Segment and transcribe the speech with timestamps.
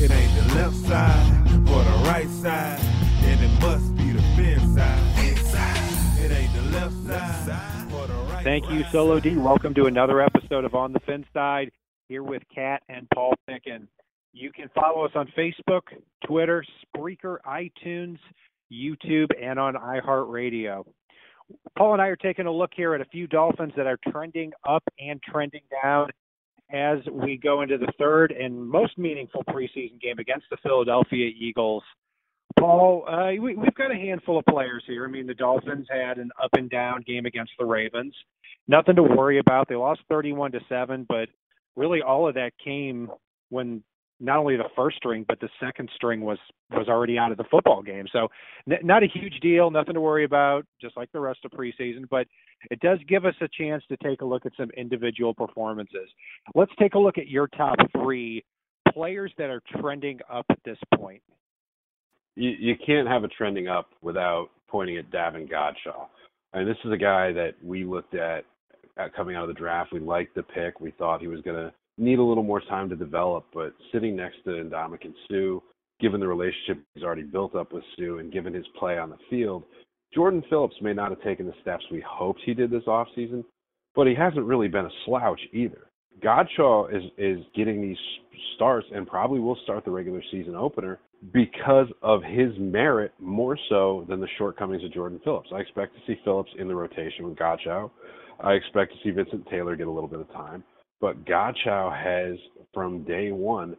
[0.00, 2.78] It ain't the left side or the right side,
[3.24, 5.18] and it must be the fin side.
[6.20, 8.84] It ain't the left side or the right Thank you.
[8.92, 9.34] Solo D.
[9.34, 11.72] Welcome to another episode of On the Fin Side
[12.08, 13.88] here with Kat and Paul Pickin.
[14.32, 15.82] You can follow us on Facebook,
[16.24, 18.18] Twitter, Spreaker, iTunes,
[18.72, 20.86] YouTube, and on iHeartRadio.
[21.76, 24.52] Paul and I are taking a look here at a few Dolphins that are trending
[24.64, 26.10] up and trending down
[26.70, 31.82] as we go into the third and most meaningful preseason game against the Philadelphia Eagles.
[32.58, 35.04] Paul, uh, we, we've got a handful of players here.
[35.04, 38.14] I mean, the Dolphins had an up and down game against the Ravens.
[38.66, 39.68] Nothing to worry about.
[39.68, 41.28] They lost 31 to 7, but
[41.76, 43.10] really all of that came
[43.48, 43.82] when
[44.20, 46.38] not only the first string but the second string was
[46.70, 48.06] was already out of the football game.
[48.12, 48.28] So
[48.70, 52.04] n- not a huge deal, nothing to worry about, just like the rest of preseason,
[52.10, 52.26] but
[52.70, 56.08] it does give us a chance to take a look at some individual performances.
[56.54, 58.44] Let's take a look at your top 3
[58.92, 61.22] players that are trending up at this point.
[62.36, 66.06] you, you can't have a trending up without pointing at Davin Godchaux.
[66.52, 68.44] And this is a guy that we looked at,
[68.96, 69.92] at coming out of the draft.
[69.92, 70.80] We liked the pick.
[70.80, 74.16] We thought he was going to need a little more time to develop, but sitting
[74.16, 75.60] next to Ndamukong Suh,
[76.00, 79.18] given the relationship he's already built up with Suh and given his play on the
[79.28, 79.64] field,
[80.14, 83.44] Jordan Phillips may not have taken the steps we hoped he did this offseason,
[83.94, 85.88] but he hasn't really been a slouch either.
[86.22, 87.96] Godchaux is is getting these
[88.54, 90.98] starts and probably will start the regular season opener
[91.32, 95.50] because of his merit more so than the shortcomings of Jordan Phillips.
[95.52, 97.90] I expect to see Phillips in the rotation with Godchaux.
[98.40, 100.62] I expect to see Vincent Taylor get a little bit of time.
[101.00, 102.38] But Godchaux has,
[102.74, 103.76] from day one,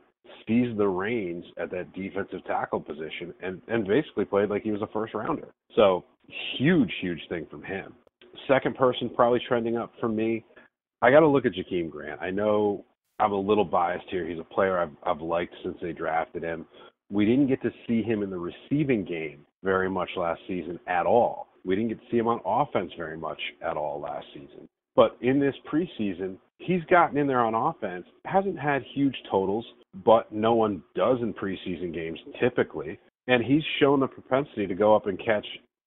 [0.47, 4.81] seized the reins at that defensive tackle position and, and basically played like he was
[4.81, 5.49] a first rounder.
[5.75, 6.05] So
[6.57, 7.93] huge, huge thing from him.
[8.47, 10.45] Second person probably trending up for me.
[11.01, 12.21] I got to look at Jakeem Grant.
[12.21, 12.85] I know
[13.19, 14.27] I'm a little biased here.
[14.27, 16.65] He's a player I've, I've liked since they drafted him.
[17.09, 21.05] We didn't get to see him in the receiving game very much last season at
[21.05, 21.47] all.
[21.65, 24.67] We didn't get to see him on offense very much at all last season.
[24.99, 29.65] But in this preseason, he's gotten in there on offense, hasn't had huge totals,
[30.03, 32.99] but no one does in preseason games typically.
[33.29, 35.45] And he's shown the propensity to go up and catch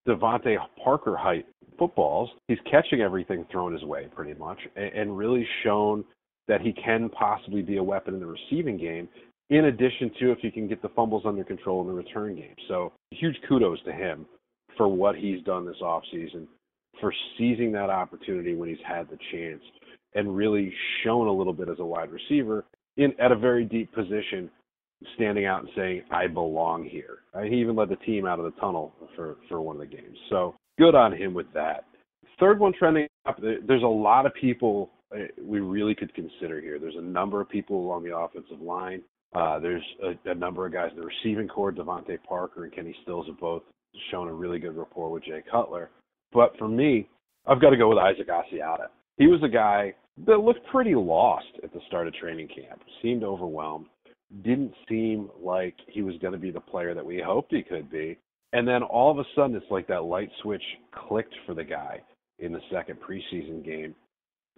[0.09, 1.45] DeVante Parker height
[1.79, 2.31] footballs.
[2.49, 6.07] He's catching everything thrown his way pretty much and, and really shown
[6.49, 9.11] that he can possibly be a weapon in the receiving game
[9.51, 12.55] in addition to if he can get the fumbles under control in the return game.
[12.67, 14.25] So huge kudos to him
[14.79, 16.47] for what he's done this offseason,
[17.01, 19.63] for seizing that opportunity when he's had the chance
[20.15, 20.73] and really
[21.03, 22.65] shown a little bit as a wide receiver
[22.97, 24.51] in at a very deep position,
[25.15, 27.19] standing out and saying, I belong here.
[27.35, 29.87] Uh, he even led the team out of the tunnel for, for one of the
[29.87, 30.17] games.
[30.29, 31.85] So good on him with that.
[32.39, 36.79] Third one trending up, there's a lot of people uh, we really could consider here.
[36.79, 39.03] There's a number of people along the offensive line.
[39.35, 41.73] Uh, there's a, a number of guys in the receiving core.
[41.73, 43.63] DeVante Parker and Kenny Stills have both
[44.11, 45.91] shown a really good rapport with Jay Cutler.
[46.33, 47.09] But for me,
[47.47, 48.87] I've got to go with Isaac Asiata.
[49.19, 49.95] He was a guy
[50.27, 53.87] that looked pretty lost at the start of training camp, seemed overwhelmed,
[54.43, 57.91] didn't seem like he was going to be the player that we hoped he could
[57.91, 58.19] be.
[58.53, 60.63] And then all of a sudden, it's like that light switch
[61.09, 62.01] clicked for the guy
[62.39, 63.95] in the second preseason game.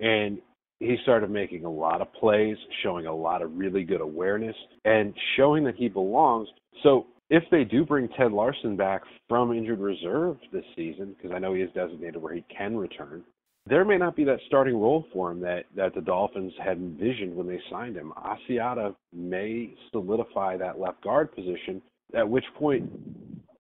[0.01, 0.39] And
[0.81, 5.15] he started making a lot of plays, showing a lot of really good awareness, and
[5.37, 6.49] showing that he belongs.
[6.83, 11.41] So if they do bring Ted Larsen back from injured reserve this season, because I
[11.41, 13.25] know he is designated where he can return,
[13.67, 17.35] there may not be that starting role for him that, that the Dolphins had envisioned
[17.35, 18.13] when they signed him.
[18.17, 21.83] Asiata may solidify that left guard position,
[22.15, 22.89] at which point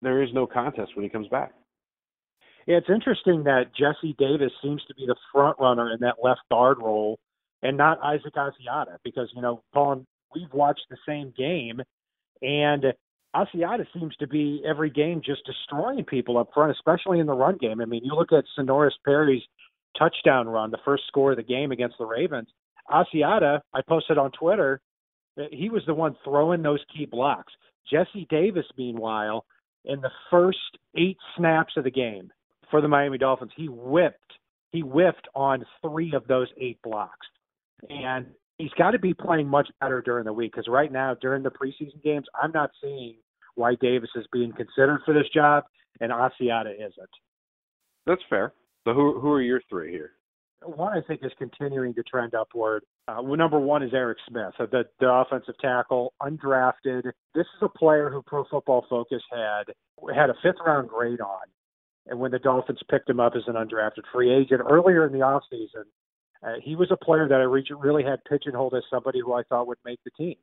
[0.02, 1.54] there is no contest when he comes back.
[2.66, 6.76] It's interesting that Jesse Davis seems to be the front runner in that left guard
[6.78, 7.18] role
[7.62, 10.04] and not Isaac Asiata because, you know, Paul,
[10.34, 11.80] we've watched the same game
[12.42, 12.92] and
[13.34, 17.56] Asiata seems to be every game just destroying people up front, especially in the run
[17.56, 17.80] game.
[17.80, 19.42] I mean, you look at Senorise Perry's
[19.98, 22.48] touchdown run, the first score of the game against the Ravens.
[22.90, 24.80] Asiata, I posted on Twitter,
[25.38, 27.52] eh, he was the one throwing those key blocks.
[27.90, 29.44] Jesse Davis, meanwhile,
[29.84, 32.30] in the first eight snaps of the game
[32.70, 34.18] for the Miami Dolphins, he whipped
[34.70, 37.26] he whiffed on three of those eight blocks,
[37.90, 38.26] and
[38.62, 41.50] he's got to be playing much better during the week because right now during the
[41.50, 43.16] preseason games, I'm not seeing
[43.56, 45.64] why Davis is being considered for this job
[46.00, 47.10] and Asiata isn't.
[48.06, 48.52] That's fair.
[48.84, 50.12] So who who are your three here?
[50.64, 52.84] One I think is continuing to trend upward.
[53.08, 57.02] Uh, well, number one is Eric Smith, the, the offensive tackle, undrafted.
[57.34, 59.64] This is a player who Pro Football Focus had
[60.14, 61.46] had a fifth round grade on,
[62.06, 65.18] and when the Dolphins picked him up as an undrafted free agent earlier in the
[65.18, 65.84] offseason,
[66.42, 69.66] uh, he was a player that I really had pigeonholed as somebody who I thought
[69.66, 70.36] would make the team.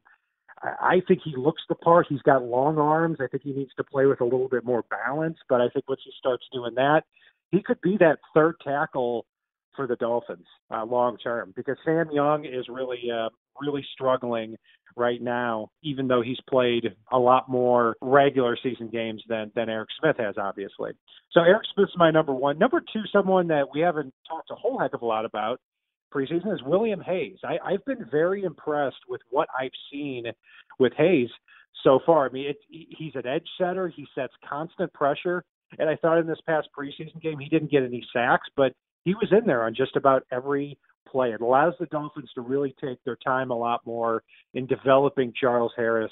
[0.61, 2.07] I, think he looks the part.
[2.09, 3.19] He's got long arms.
[3.21, 5.37] I think he needs to play with a little bit more balance.
[5.47, 7.03] But I think once he starts doing that,
[7.51, 9.25] he could be that third tackle
[9.75, 13.29] for the Dolphins uh, long term because Sam Young is really uh,
[13.61, 14.57] really struggling
[14.95, 19.89] right now, even though he's played a lot more regular season games than than Eric
[19.99, 20.91] Smith has, obviously.
[21.31, 22.59] So Eric Smith's my number one.
[22.59, 25.61] Number two, someone that we haven't talked a whole heck of a lot about
[26.13, 27.37] preseason is William Hayes.
[27.43, 30.25] I, I've been very impressed with what I've seen
[30.79, 31.29] with Hayes
[31.83, 32.27] so far.
[32.27, 33.87] I mean, it, he's an edge setter.
[33.87, 35.43] He sets constant pressure.
[35.77, 38.73] And I thought in this past preseason game, he didn't get any sacks, but
[39.05, 40.77] he was in there on just about every
[41.07, 41.31] play.
[41.31, 44.23] It allows the Dolphins to really take their time a lot more
[44.53, 46.11] in developing Charles Harris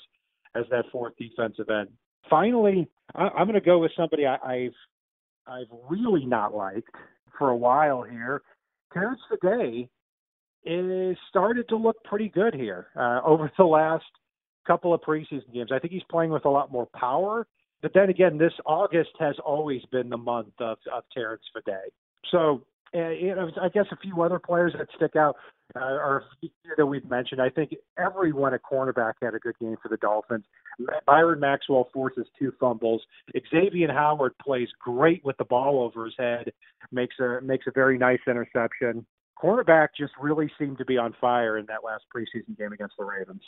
[0.56, 1.90] as that fourth defensive end.
[2.30, 4.74] Finally, I, I'm going to go with somebody I, I've
[5.48, 6.92] I've really not liked
[7.38, 8.42] for a while here.
[8.94, 9.90] Terrence Fede
[10.66, 14.06] is started to look pretty good here uh, over the last
[14.66, 15.72] couple of preseason games.
[15.72, 17.48] I think he's playing with a lot more power.
[17.82, 21.76] But then again, this August has always been the month of, of Terrence Fede.
[22.32, 22.64] So
[22.96, 25.36] uh, I guess a few other players that stick out
[25.76, 26.24] uh, are
[26.78, 27.42] that we've mentioned.
[27.42, 30.46] I think everyone at cornerback had a good game for the Dolphins.
[31.06, 33.02] Byron Maxwell forces two fumbles.
[33.50, 36.52] Xavier Howard plays great with the ball over his head,
[36.92, 39.06] makes a makes a very nice interception.
[39.42, 43.06] Cornerback just really seemed to be on fire in that last preseason game against the
[43.06, 43.44] Ravens.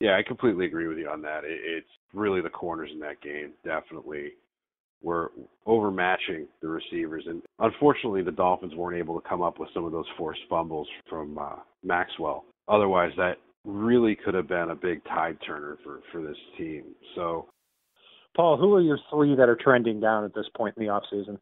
[0.00, 1.42] Yeah, I completely agree with you on that.
[1.44, 4.32] It's really the corners in that game, definitely
[5.02, 5.32] were
[5.66, 7.24] overmatching the receivers.
[7.26, 10.88] And unfortunately, the Dolphins weren't able to come up with some of those forced fumbles
[11.08, 12.44] from uh, Maxwell.
[12.68, 16.84] Otherwise, that really could have been a big tide turner for, for this team.
[17.14, 17.46] So,
[18.36, 21.38] Paul, who are your three that are trending down at this point in the offseason?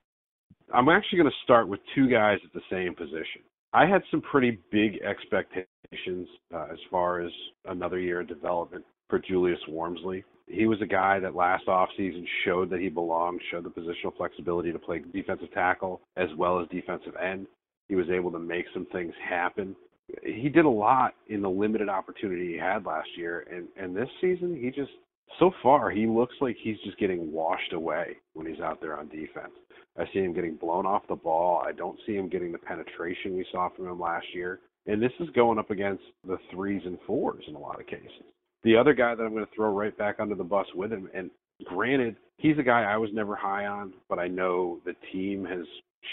[0.73, 3.43] I'm actually going to start with two guys at the same position.
[3.73, 7.31] I had some pretty big expectations uh, as far as
[7.67, 12.71] another year of development for Julius Warmsley he was a guy that last offseason showed
[12.71, 17.15] that he belonged, showed the positional flexibility to play defensive tackle as well as defensive
[17.17, 17.47] end.
[17.89, 19.77] He was able to make some things happen.
[20.23, 24.09] He did a lot in the limited opportunity he had last year, and and this
[24.21, 24.93] season he just
[25.39, 29.09] so far he looks like he's just getting washed away when he's out there on
[29.09, 29.53] defense.
[29.99, 31.63] I see him getting blown off the ball.
[31.67, 34.61] I don't see him getting the penetration we saw from him last year.
[34.87, 38.25] And this is going up against the threes and fours in a lot of cases.
[38.65, 41.09] The other guy that I'm going to throw right back under the bus with him,
[41.15, 41.31] and
[41.65, 45.65] granted, he's a guy I was never high on, but I know the team has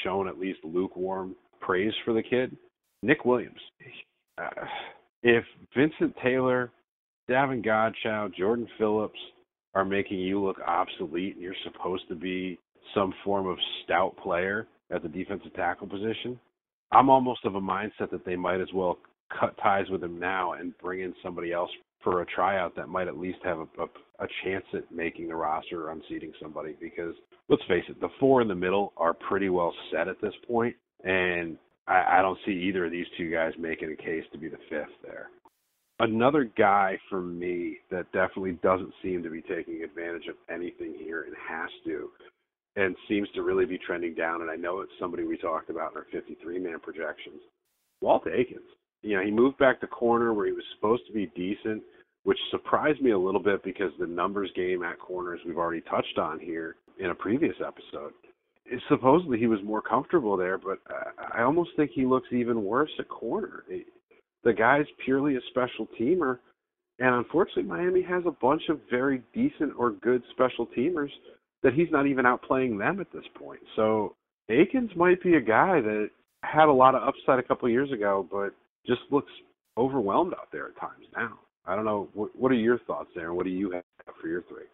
[0.03, 2.55] shown at least lukewarm praise for the kid.
[3.01, 3.59] Nick Williams.
[4.37, 4.49] Uh,
[5.23, 5.43] if
[5.75, 6.71] Vincent Taylor,
[7.29, 9.19] Davin Godchaux, Jordan Phillips
[9.73, 12.59] are making you look obsolete and you're supposed to be
[12.93, 16.39] some form of stout player at the defensive tackle position,
[16.91, 18.99] I'm almost of a mindset that they might as well
[19.37, 21.71] cut ties with him now and bring in somebody else
[22.05, 25.35] for a tryout that might at least have a, a, a chance at making the
[25.35, 27.15] roster or unseating somebody because
[27.49, 30.75] let's face it, the four in the middle are pretty well set at this point,
[31.03, 31.57] and
[31.87, 34.59] I, I don't see either of these two guys making a case to be the
[34.69, 35.29] fifth there.
[35.99, 41.23] Another guy for me that definitely doesn't seem to be taking advantage of anything here
[41.23, 42.09] and has to,
[42.75, 45.93] and seems to really be trending down, and I know it's somebody we talked about
[45.93, 47.41] in our 53 man projections,
[48.01, 48.61] Walt Aikens.
[49.05, 51.83] You know, he moved back to corner where he was supposed to be decent,
[52.23, 56.17] which surprised me a little bit because the numbers game at corners we've already touched
[56.17, 58.13] on here in a previous episode.
[58.65, 62.63] It, supposedly he was more comfortable there, but I, I almost think he looks even
[62.63, 63.63] worse at corner.
[63.69, 63.85] It,
[64.43, 66.39] the guy's purely a special teamer,
[66.97, 71.11] and unfortunately, Miami has a bunch of very decent or good special teamers
[71.61, 73.59] that he's not even outplaying them at this point.
[73.75, 74.15] So
[74.49, 76.09] Aikens might be a guy that
[76.41, 78.51] had a lot of upside a couple of years ago, but
[78.87, 79.31] just looks
[79.77, 81.39] overwhelmed out there at times now.
[81.65, 82.09] I don't know.
[82.13, 83.83] What, what are your thoughts there, what do you have
[84.21, 84.65] for your three?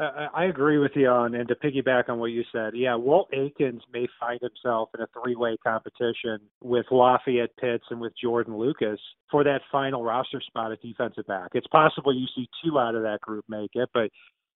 [0.00, 3.82] I agree with you on, and to piggyback on what you said, yeah, Walt Aikens
[3.92, 8.98] may find himself in a three-way competition with Lafayette Pitts and with Jordan Lucas
[9.30, 11.50] for that final roster spot at defensive back.
[11.54, 14.10] It's possible you see two out of that group make it, but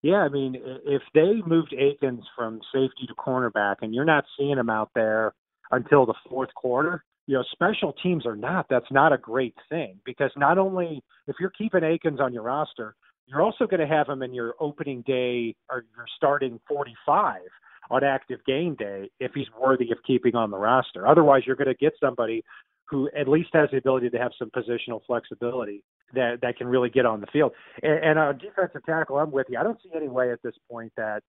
[0.02, 4.58] yeah, I mean, if they moved Aikens from safety to cornerback, and you're not seeing
[4.58, 5.34] him out there
[5.72, 9.98] until the fourth quarter, you know, special teams or not, that's not a great thing
[10.06, 14.10] because not only if you're keeping Aikens on your roster, you're also going to have
[14.10, 17.42] him in your opening day or your starting 45
[17.90, 21.08] on active game day if he's worthy of keeping on the roster.
[21.08, 22.44] Otherwise, you're going to get somebody
[22.90, 26.90] who at least has the ability to have some positional flexibility that that can really
[26.90, 27.54] get on the field.
[27.82, 29.58] And, and on defensive tackle, I'm with you.
[29.58, 31.24] I don't see any way at this point that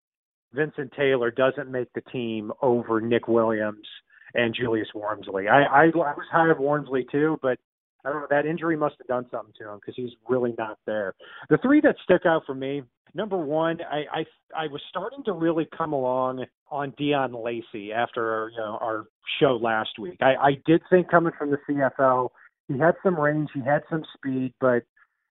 [0.52, 3.86] Vincent Taylor doesn't make the team over Nick Williams
[4.34, 5.50] and Julius Warmsley.
[5.50, 7.58] I, I, I was high of Warmsley too, but
[8.04, 10.78] I don't know that injury must have done something to him because he's really not
[10.86, 11.14] there.
[11.48, 12.82] The three that stick out for me,
[13.14, 14.24] number one, I I,
[14.56, 19.06] I was starting to really come along on Deon Lacey after you know our
[19.38, 20.18] show last week.
[20.20, 22.30] I, I did think coming from the CFL,
[22.68, 24.84] he had some range, he had some speed, but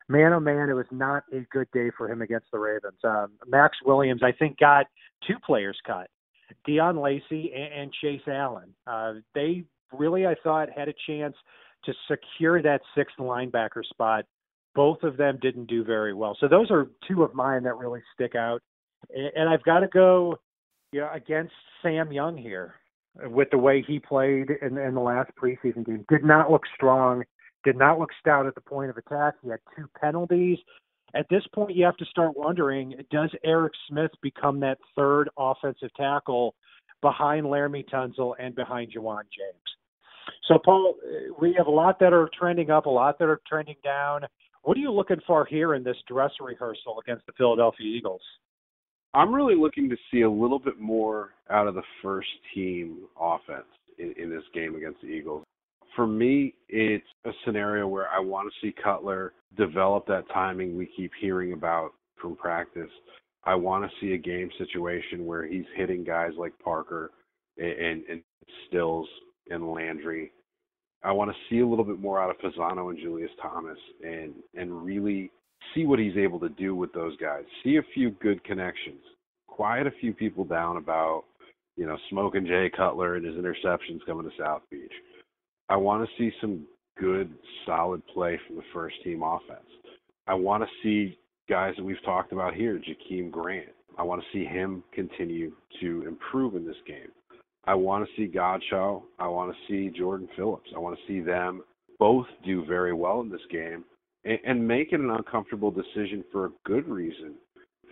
[0.08, 3.00] man oh man, it was not a good day for him against the Ravens.
[3.04, 4.86] Um, Maxx Williams, I think, got
[5.28, 6.08] two players cut.
[6.68, 8.74] Deon Lacey and, and Chase Allen.
[8.88, 11.36] Uh, they really, I thought, had a chance
[11.86, 14.26] to secure that sixth linebacker spot.
[14.76, 16.38] Both of them didn't do very well.
[16.40, 18.62] So those are two of mine that really stick out.
[19.14, 20.38] And I've got to go
[20.92, 22.76] you know, against Sam Young here
[23.24, 26.06] with the way he played in, in the last preseason game.
[26.10, 27.24] Did not look strong,
[27.64, 29.36] did not look stout at the point of attack.
[29.42, 30.60] He had two penalties.
[31.16, 35.90] At this point, you have to start wondering does Eric Smith become that third offensive
[35.96, 36.56] tackle
[37.02, 39.70] behind Laremy Tunsil and behind Ja'Wuan James?
[40.48, 40.96] So, Paul,
[41.40, 44.22] we have a lot that are trending up, a lot that are trending down.
[44.64, 48.22] What are you looking for here in this dress rehearsal against the Philadelphia Eagles?
[49.14, 53.66] I'm really looking to see a little bit more out of the first team offense
[53.98, 55.44] in, in this game against the Eagles.
[56.00, 60.88] For me, it's a scenario where I want to see Cutler develop that timing we
[60.96, 61.92] keep hearing about
[62.22, 62.90] from practice.
[63.44, 67.12] I want to see a game situation where he's hitting guys like Parker
[67.58, 68.24] and, and,
[68.70, 69.10] Stills
[69.50, 70.32] and Landry.
[71.04, 74.34] I want to see a little bit more out of Fasano and Julius Thomas and
[74.56, 75.30] and really
[75.76, 77.44] see what he's able to do with those guys.
[77.62, 79.02] See a few good connections.
[79.50, 81.26] Quiet a few people down about,
[81.76, 84.94] you know, smoking Jay Cutler and his interceptions coming to South Beach.
[85.70, 86.66] I want to see some
[87.00, 87.32] good,
[87.66, 89.68] solid play from the first team offense.
[90.28, 91.18] I want to see
[91.50, 93.70] guys that we've talked about here, Jakeem Grant.
[93.98, 97.10] I want to see him continue to improve in this game.
[97.66, 99.04] I want to see Godchaux.
[99.20, 100.70] I want to see Jordan Phillips.
[100.76, 101.64] I want to see them
[102.00, 103.84] both do very well in this game
[104.24, 107.36] and, and make it an uncomfortable decision for a good reason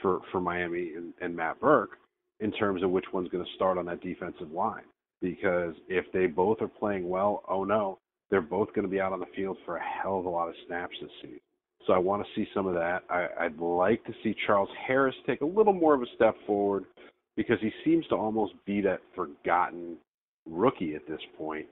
[0.01, 1.98] for, for Miami and, and Matt Burke
[2.39, 4.84] in terms of which one's going to start on that defensive line.
[5.21, 9.13] Because if they both are playing well, oh no, they're both going to be out
[9.13, 11.39] on the field for a hell of a lot of snaps this season.
[11.86, 13.03] So I want to see some of that.
[13.09, 16.83] I, I'd like to see Charles Harris take a little more of a step forward
[17.38, 19.95] because he seems to almost be that forgotten
[20.45, 21.65] rookie at this point,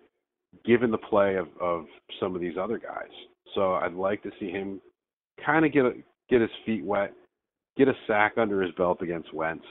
[0.66, 1.86] given the play of, of
[2.20, 3.12] some of these other guys.
[3.54, 4.80] So I'd like to see him
[5.46, 5.92] kind of get a,
[6.30, 7.14] get his feet wet,
[7.78, 9.66] get a sack under his belt against Wentz,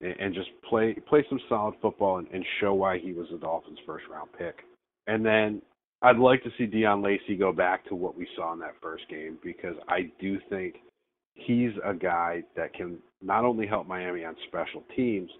[0.00, 3.78] and, just play play some solid football and, and show why he was the Dolphins'
[3.86, 4.60] first round pick.
[5.06, 5.60] And then
[6.02, 9.04] I'd like to see Deon Lacey go back to what we saw in that first
[9.10, 10.76] game because I do think
[11.34, 15.30] he's a guy that can not only help Miami on special teams,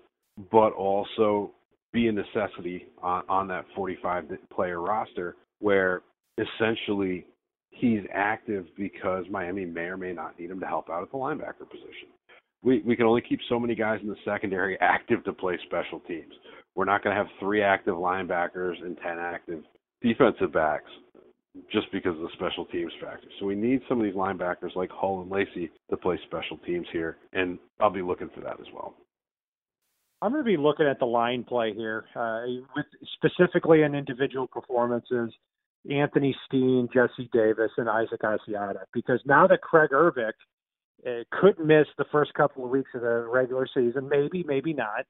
[0.50, 1.52] but also
[1.92, 6.02] be a necessity on, on that 45 player roster where
[6.38, 7.26] essentially
[7.70, 11.18] he's active because Miami may or may not need him to help out at the
[11.18, 12.08] linebacker position.
[12.62, 16.00] We we can only keep so many guys in the secondary active to play special
[16.00, 16.32] teams.
[16.74, 19.62] We're not going to have three active linebackers and 10 active
[20.02, 20.90] defensive backs
[21.72, 23.26] just because of the special teams factor.
[23.38, 26.86] So we need some of these linebackers like Hull and Lacey to play special teams
[26.92, 28.94] here, and I'll be looking for that as well.
[30.22, 32.42] I'm going to be looking at the line play here, uh,
[32.76, 35.32] with specifically in individual performances.
[35.90, 40.32] Anthony Steen, Jesse Davis, and Isaac Asiata, because now that Kraig Urbik
[41.06, 45.04] uh, could miss the first couple of weeks of the regular season, maybe, maybe not.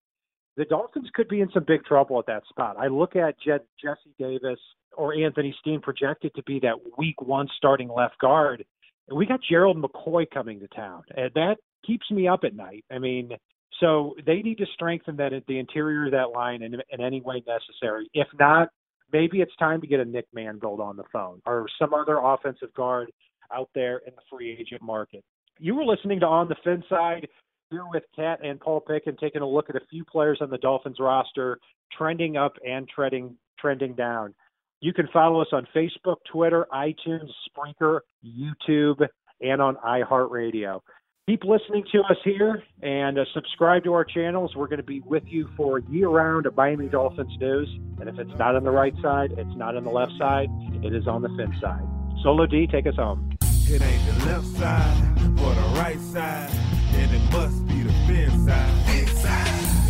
[0.56, 2.76] The Dolphins could be in some big trouble at that spot.
[2.78, 4.59] I look at Jed, Jesse Davis
[4.97, 8.64] or Anthony Steen projected to be that week one starting left guard.
[9.09, 11.02] And we got Gerald McCoy coming to town.
[11.16, 11.56] And that
[11.87, 12.85] keeps me up at night.
[12.90, 13.30] I mean,
[13.78, 17.20] so they need to strengthen that at the interior of that line in, in any
[17.20, 18.09] way necessary.
[18.12, 18.68] If not,
[19.12, 22.73] maybe it's time to get a Nick Mangold on the phone or some other offensive
[22.75, 23.11] guard
[23.52, 25.25] out there in the free agent market.
[25.59, 27.28] You were listening to On the Fin Side
[27.71, 30.50] here with Kat and Paul Pick and taking a look at a few players on
[30.50, 31.59] the Dolphins roster
[31.97, 34.35] trending up and trending trending down.
[34.80, 39.07] You can follow us on Facebook, Twitter, iTunes, Spreaker, YouTube,
[39.40, 40.80] and on iHeartRadio.
[41.28, 44.57] Keep listening to us here and uh, subscribe to our channels.
[44.57, 47.69] We're going to be with you for year round of Miami Dolphins news.
[48.00, 50.49] And if it's not on the right side, it's not on the left side,
[50.83, 51.87] it is on the fin side.
[52.23, 53.30] Solo D, take us home.
[53.73, 56.50] It ain't the left side or the right side,
[56.95, 58.81] and it must be the fin side.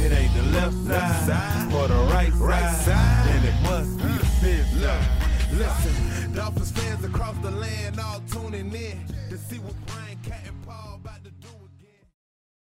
[0.02, 4.64] It ain't the left side or the right side, and it must be the fin
[4.82, 5.08] side.
[5.52, 8.98] Listen, Dolphins fans across the land all tuning in
[9.30, 12.06] to see what Brian Cat and Paul about to do again.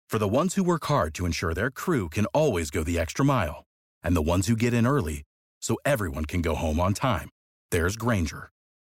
[0.06, 3.24] For the ones who work hard to ensure their crew can always go the extra
[3.24, 3.64] mile,
[4.02, 5.22] and the ones who get in early
[5.60, 7.30] so everyone can go home on time,
[7.70, 8.50] there's Grainger,